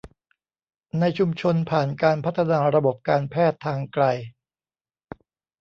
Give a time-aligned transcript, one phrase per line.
[0.99, 4.05] ในชุมชนผ่านการพัฒนาระบบการแพทย์ทางไกล